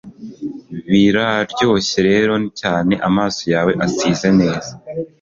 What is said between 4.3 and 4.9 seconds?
neza